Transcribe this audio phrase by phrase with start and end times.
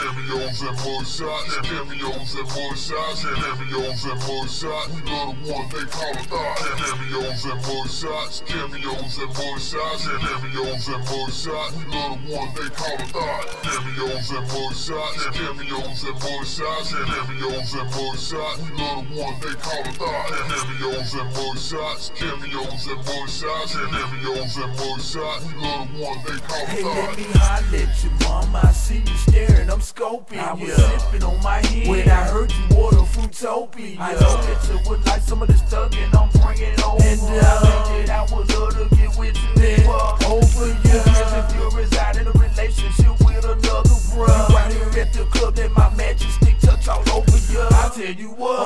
[0.00, 4.88] Cameos and mugshots, cameos and mugshots, cameos and mugshots.
[4.94, 6.56] We love the one they call a thought.
[6.80, 11.72] Cameos and mugshots, cameos and mugshots, cameos and mugshots.
[11.76, 13.44] We love the one they call a thought.
[13.60, 18.58] Cameos and mugshots, cameos and mugshots, cameos and mugshots.
[18.64, 20.28] We love the one they call a thought.
[20.48, 25.44] Cameos and mugshots, cameos and mugshots, cameos and mugshots.
[25.44, 28.60] We love the one they call a Hey, let me holler at you, mama.
[28.64, 31.88] I see you staring, I'm scoping I was sipping on my head.
[31.88, 35.62] When I heard you order Fruitopia, I know that you would like some of this
[35.62, 37.02] thuggin', I'm bringing over.
[37.02, 39.54] And, uh, I that I would love to get with you.
[39.56, 39.86] Then
[40.26, 40.76] over you.
[40.84, 44.50] Yes, if you reside in a relationship with another bruh.
[44.50, 47.68] You out here at the club, then my magic stick touch all over ya.
[47.70, 48.59] I tell you what,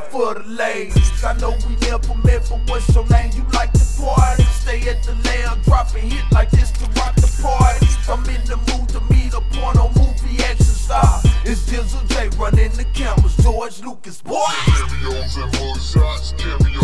[0.00, 1.24] for the ladies.
[1.24, 3.30] I know we never met, but what's your name?
[3.34, 4.42] You like to party?
[4.44, 7.86] Stay at the lounge, a hit like this to rock the party.
[8.08, 11.20] I'm in the mood to meet a porno movie action star.
[11.44, 14.44] It's Dizzle J running the cameras, George Lucas, boy.
[14.66, 15.52] Cameos and
[16.38, 16.83] cameos.